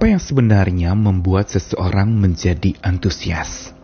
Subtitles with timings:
[0.00, 3.76] apa yang sebenarnya membuat seseorang menjadi antusias?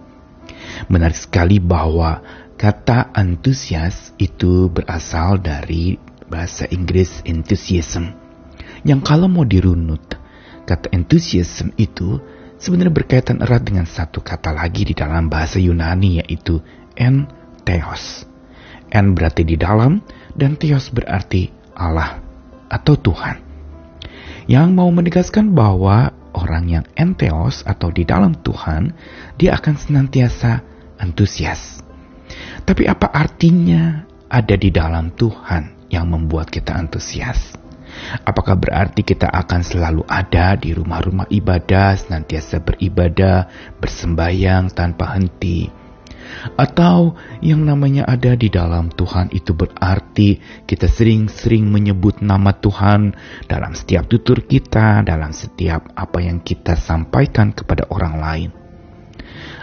[0.88, 2.24] Menarik sekali bahwa
[2.56, 8.16] kata antusias itu berasal dari bahasa Inggris enthusiasm.
[8.80, 10.16] Yang kalau mau dirunut,
[10.64, 12.16] kata enthusiasm itu
[12.56, 16.64] sebenarnya berkaitan erat dengan satu kata lagi di dalam bahasa Yunani yaitu
[16.96, 17.28] en
[17.68, 18.24] theos.
[18.88, 20.00] En berarti di dalam
[20.32, 22.24] dan theos berarti Allah
[22.72, 23.55] atau Tuhan.
[24.46, 28.94] Yang mau menegaskan bahwa orang yang enteos atau di dalam Tuhan,
[29.34, 30.62] dia akan senantiasa
[31.02, 31.82] antusias.
[32.62, 37.58] Tapi apa artinya ada di dalam Tuhan yang membuat kita antusias?
[38.22, 43.50] Apakah berarti kita akan selalu ada di rumah-rumah ibadah, senantiasa beribadah,
[43.82, 45.85] bersembayang tanpa henti?
[46.54, 53.14] Atau yang namanya ada di dalam Tuhan itu berarti kita sering-sering menyebut nama Tuhan
[53.46, 58.50] dalam setiap tutur kita, dalam setiap apa yang kita sampaikan kepada orang lain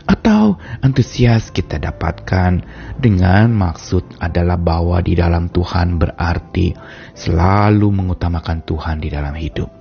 [0.03, 2.59] atau antusias kita dapatkan
[2.99, 6.75] dengan maksud adalah bahwa di dalam Tuhan berarti
[7.15, 9.71] selalu mengutamakan Tuhan di dalam hidup.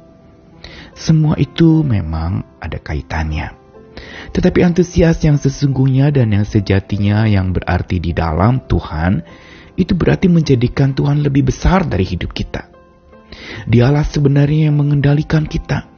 [0.95, 3.62] Semua itu memang ada kaitannya.
[4.33, 9.21] Tetapi antusias yang sesungguhnya dan yang sejatinya yang berarti di dalam Tuhan
[9.77, 12.73] itu berarti menjadikan Tuhan lebih besar dari hidup kita.
[13.69, 15.89] Dialah sebenarnya yang mengendalikan kita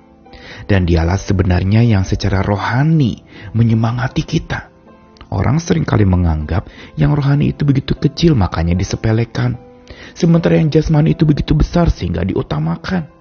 [0.66, 3.22] dan dialah sebenarnya yang secara rohani
[3.55, 4.70] menyemangati kita.
[5.34, 9.58] Orang sering kali menganggap yang rohani itu begitu kecil makanya disepelekan.
[10.14, 13.13] Sementara yang jasmani itu begitu besar sehingga diutamakan.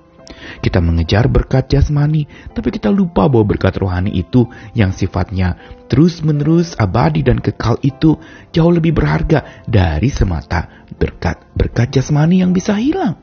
[0.59, 7.21] Kita mengejar berkat jasmani, tapi kita lupa bahwa berkat rohani itu yang sifatnya terus-menerus abadi
[7.21, 8.17] dan kekal itu
[8.49, 13.19] jauh lebih berharga dari semata berkat-berkat jasmani yang bisa hilang,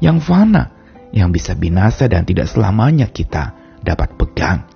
[0.00, 0.72] yang fana,
[1.14, 4.66] yang bisa binasa dan tidak selamanya kita dapat pegang.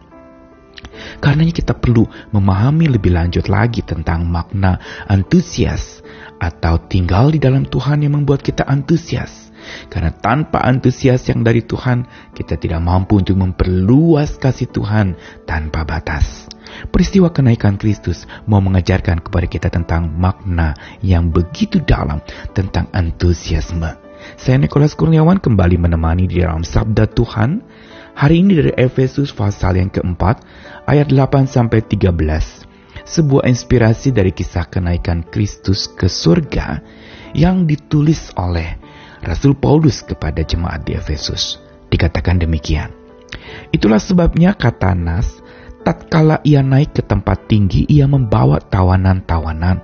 [1.18, 4.78] Karenanya kita perlu memahami lebih lanjut lagi tentang makna
[5.10, 6.02] antusias
[6.38, 9.47] atau tinggal di dalam Tuhan yang membuat kita antusias.
[9.88, 16.48] Karena tanpa antusias yang dari Tuhan, kita tidak mampu untuk memperluas kasih Tuhan tanpa batas.
[16.92, 22.20] Peristiwa kenaikan Kristus mau mengajarkan kepada kita tentang makna yang begitu dalam
[22.52, 24.08] tentang antusiasme.
[24.36, 27.62] Saya Nikolas Kurniawan kembali menemani di dalam Sabda Tuhan.
[28.18, 30.42] Hari ini dari Efesus pasal yang keempat,
[30.90, 32.66] ayat 8 sampai 13.
[33.06, 36.82] Sebuah inspirasi dari kisah kenaikan Kristus ke surga
[37.32, 38.76] yang ditulis oleh
[39.24, 41.58] Rasul Paulus kepada jemaat di Efesus.
[41.88, 42.92] Dikatakan demikian.
[43.72, 45.40] Itulah sebabnya kata Nas,
[45.82, 49.80] tatkala ia naik ke tempat tinggi, ia membawa tawanan-tawanan.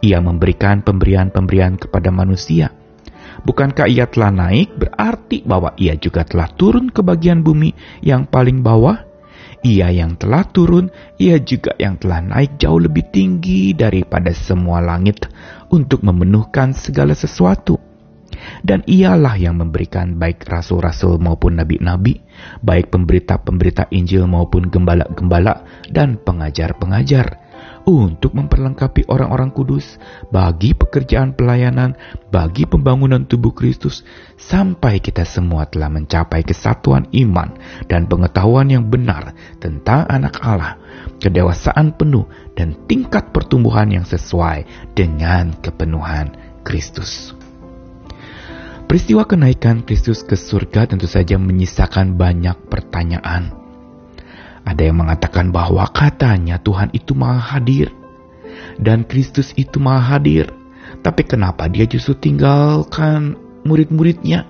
[0.00, 2.72] Ia memberikan pemberian-pemberian kepada manusia
[3.40, 7.72] Bukankah ia telah naik berarti bahwa ia juga telah turun ke bagian bumi
[8.04, 9.08] yang paling bawah?
[9.60, 10.88] Ia yang telah turun,
[11.20, 15.28] ia juga yang telah naik jauh lebih tinggi daripada semua langit
[15.68, 17.76] untuk memenuhkan segala sesuatu.
[18.60, 22.20] Dan ialah yang memberikan baik rasul-rasul maupun nabi-nabi,
[22.64, 27.50] baik pemberita-pemberita Injil maupun gembala-gembala dan pengajar-pengajar
[27.88, 29.96] untuk memperlengkapi orang-orang kudus
[30.28, 31.96] bagi pekerjaan pelayanan,
[32.28, 34.04] bagi pembangunan tubuh Kristus,
[34.36, 37.56] sampai kita semua telah mencapai kesatuan iman
[37.88, 40.76] dan pengetahuan yang benar tentang anak Allah,
[41.18, 47.39] kedewasaan penuh, dan tingkat pertumbuhan yang sesuai dengan kepenuhan Kristus.
[48.90, 53.60] Peristiwa kenaikan Kristus ke surga tentu saja menyisakan banyak pertanyaan
[54.70, 57.92] ada yang mengatakan bahwa katanya Tuhan itu maha hadir.
[58.76, 60.52] Dan Kristus itu maha hadir.
[61.00, 64.48] Tapi kenapa dia justru tinggalkan murid-muridnya?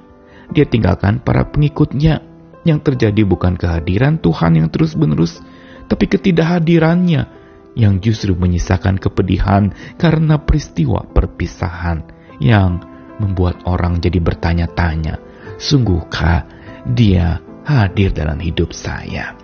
[0.51, 2.27] Dia tinggalkan para pengikutnya.
[2.61, 5.41] Yang terjadi bukan kehadiran Tuhan yang terus-menerus,
[5.89, 7.25] tapi ketidakhadirannya
[7.73, 12.05] yang justru menyisakan kepedihan karena peristiwa perpisahan
[12.37, 12.85] yang
[13.21, 15.21] membuat orang jadi bertanya-tanya,
[15.61, 16.49] sungguhkah
[16.89, 19.37] dia hadir dalam hidup saya?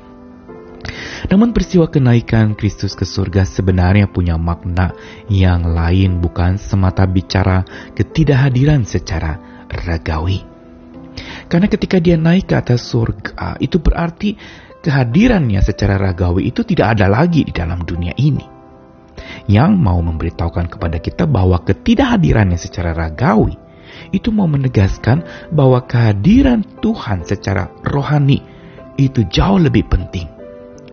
[1.26, 4.94] Namun peristiwa kenaikan Kristus ke surga sebenarnya punya makna
[5.26, 10.46] yang lain bukan semata bicara ketidakhadiran secara ragawi.
[11.50, 14.36] Karena ketika dia naik ke atas surga, itu berarti
[14.82, 18.54] kehadirannya secara ragawi itu tidak ada lagi di dalam dunia ini.
[19.50, 23.65] Yang mau memberitahukan kepada kita bahwa ketidakhadirannya secara ragawi
[24.10, 28.42] itu mau menegaskan bahwa kehadiran Tuhan secara rohani
[28.96, 30.36] itu jauh lebih penting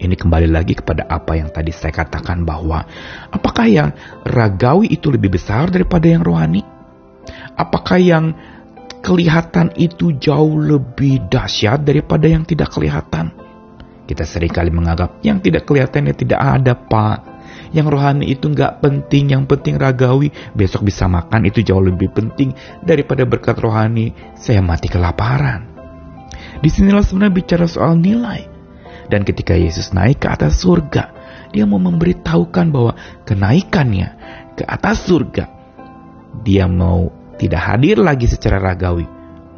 [0.04, 2.83] ini kembali lagi kepada apa yang tadi saya katakan bahwa
[3.31, 3.95] apakah yang
[4.27, 6.60] ragawi itu lebih besar daripada yang rohani?
[7.56, 8.36] Apakah yang
[9.00, 13.31] kelihatan itu jauh lebih dahsyat daripada yang tidak kelihatan?
[14.04, 17.33] Kita sering kali menganggap yang tidak kelihatannya tidak ada, Pak.
[17.74, 20.30] Yang rohani itu nggak penting, yang penting ragawi.
[20.54, 22.54] Besok bisa makan itu jauh lebih penting
[22.86, 24.14] daripada berkat rohani.
[24.38, 25.74] Saya mati kelaparan.
[26.62, 28.46] Di sinilah sebenarnya bicara soal nilai.
[29.10, 31.12] Dan ketika Yesus naik ke atas surga,
[31.52, 32.94] dia mau memberitahukan bahwa
[33.28, 34.10] kenaikannya
[34.56, 35.46] ke atas surga,
[36.42, 39.06] dia mau tidak hadir lagi secara ragawi,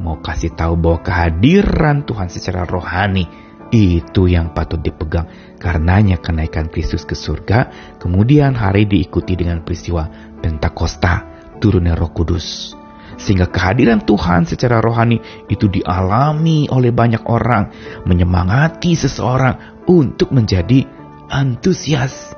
[0.02, 3.45] mau kasih tahu bahwa kehadiran Tuhan secara rohani
[3.76, 5.28] itu yang patut dipegang.
[5.60, 7.70] Karenanya kenaikan Kristus ke surga,
[8.00, 10.08] kemudian hari diikuti dengan peristiwa
[10.40, 11.28] Pentakosta,
[11.60, 12.74] turunnya Roh Kudus.
[13.16, 17.72] Sehingga kehadiran Tuhan secara rohani itu dialami oleh banyak orang,
[18.04, 20.84] menyemangati seseorang untuk menjadi
[21.32, 22.36] antusias.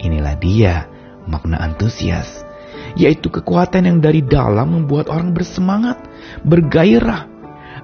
[0.00, 0.86] Inilah dia
[1.26, 2.42] makna antusias,
[2.94, 5.98] yaitu kekuatan yang dari dalam membuat orang bersemangat,
[6.46, 7.26] bergairah,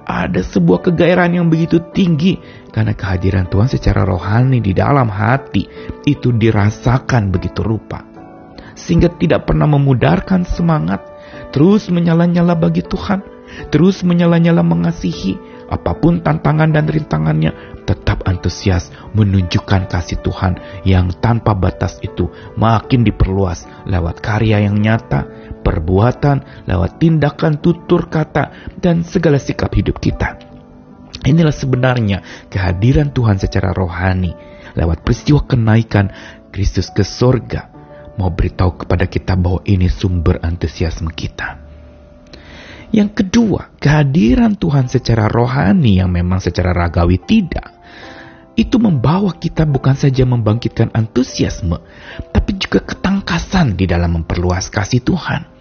[0.07, 2.39] ada sebuah kegairahan yang begitu tinggi
[2.71, 5.67] karena kehadiran Tuhan secara rohani di dalam hati
[6.07, 8.07] itu dirasakan begitu rupa.
[8.79, 11.03] Sehingga tidak pernah memudarkan semangat,
[11.51, 13.19] terus menyala-nyala bagi Tuhan,
[13.67, 15.35] terus menyala-nyala mengasihi,
[15.67, 23.03] apa pun tantangan dan rintangannya, tetap antusias menunjukkan kasih Tuhan yang tanpa batas itu makin
[23.03, 30.39] diperluas lewat karya yang nyata, perbuatan, lewat tindakan tutur kata, dan segala sikap hidup kita.
[31.27, 34.31] Inilah sebenarnya kehadiran Tuhan secara rohani
[34.79, 36.07] lewat peristiwa kenaikan
[36.55, 37.67] Kristus ke sorga
[38.15, 41.67] mau beritahu kepada kita bahwa ini sumber antusiasme kita.
[42.95, 47.75] Yang kedua, kehadiran Tuhan secara rohani yang memang secara ragawi tidak,
[48.57, 51.77] itu membawa kita bukan saja membangkitkan antusiasme,
[52.31, 55.56] tapi juga ketangkasan di dalam memperluas kasih Tuhan.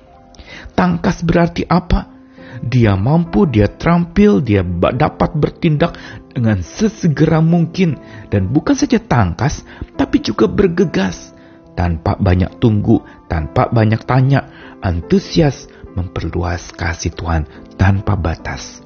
[0.77, 2.15] Tangkas berarti apa?
[2.63, 5.97] Dia mampu, dia terampil, dia dapat bertindak
[6.33, 7.97] dengan sesegera mungkin.
[8.29, 9.65] Dan bukan saja tangkas,
[9.97, 11.33] tapi juga bergegas.
[11.77, 14.49] Tanpa banyak tunggu, tanpa banyak tanya,
[14.81, 17.45] antusias memperluas kasih Tuhan
[17.77, 18.86] tanpa batas.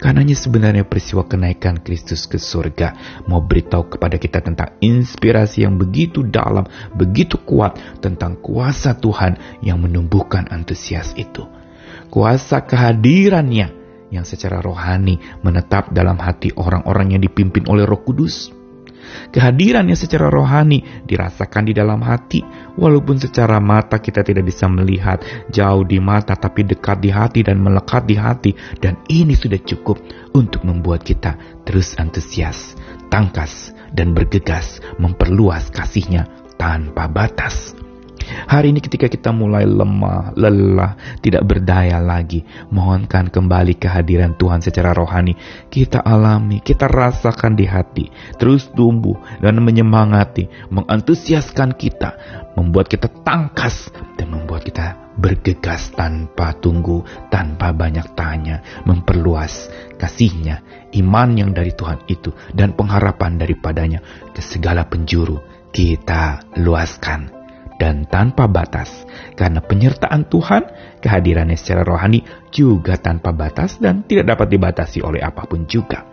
[0.00, 2.96] Karenanya sebenarnya peristiwa kenaikan Kristus ke surga
[3.28, 6.64] mau beritahu kepada kita tentang inspirasi yang begitu dalam,
[6.96, 11.44] begitu kuat tentang kuasa Tuhan yang menumbuhkan antusias itu.
[12.08, 13.76] Kuasa kehadirannya
[14.08, 18.48] yang secara rohani menetap dalam hati orang-orang yang dipimpin oleh Roh Kudus
[19.32, 22.44] Kehadirannya secara rohani dirasakan di dalam hati,
[22.76, 27.58] walaupun secara mata kita tidak bisa melihat jauh di mata, tapi dekat di hati dan
[27.58, 29.98] melekat di hati, dan ini sudah cukup
[30.36, 32.76] untuk membuat kita terus antusias,
[33.08, 36.28] tangkas, dan bergegas memperluas kasihnya
[36.60, 37.79] tanpa batas.
[38.30, 44.94] Hari ini ketika kita mulai lemah, lelah, tidak berdaya lagi, mohonkan kembali kehadiran Tuhan secara
[44.94, 45.34] rohani.
[45.70, 48.06] Kita alami, kita rasakan di hati,
[48.38, 52.10] terus tumbuh dan menyemangati, mengantusiaskan kita,
[52.54, 59.68] membuat kita tangkas dan membuat kita bergegas tanpa tunggu, tanpa banyak tanya, memperluas
[60.00, 60.62] kasihnya,
[60.96, 64.00] iman yang dari Tuhan itu, dan pengharapan daripadanya
[64.32, 65.38] ke segala penjuru
[65.70, 67.39] kita luaskan
[67.80, 69.08] dan tanpa batas.
[69.32, 70.68] Karena penyertaan Tuhan,
[71.00, 72.20] kehadirannya secara rohani
[72.52, 76.04] juga tanpa batas dan tidak dapat dibatasi oleh apa pun juga.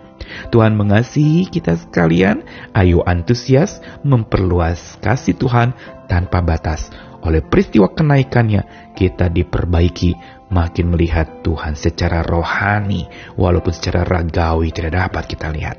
[0.48, 5.76] Tuhan mengasihi kita sekalian, ayo antusias memperluas kasih Tuhan
[6.08, 6.90] tanpa batas.
[7.28, 10.16] Oleh peristiwa kenaikannya, kita diperbaiki
[10.48, 15.78] makin melihat Tuhan secara rohani, walaupun secara ragawi tidak dapat kita lihat.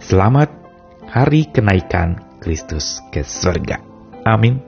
[0.00, 0.48] Selamat
[1.10, 3.82] hari kenaikan Kristus ke surga.
[4.24, 4.67] Amin.